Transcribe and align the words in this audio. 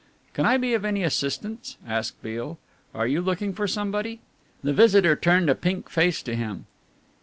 "Can 0.33 0.47
I 0.47 0.57
be 0.57 0.73
of 0.73 0.83
any 0.83 1.03
assistance?" 1.03 1.77
asked 1.85 2.23
Beale. 2.23 2.57
"Are 2.91 3.05
you 3.05 3.21
looking 3.21 3.53
for 3.53 3.67
somebody?" 3.67 4.19
The 4.63 4.73
visitor 4.73 5.15
turned 5.15 5.47
a 5.47 5.53
pink 5.53 5.91
face 5.91 6.23
to 6.23 6.35
him. 6.35 6.65